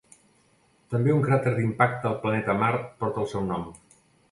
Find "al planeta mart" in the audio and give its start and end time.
2.13-2.91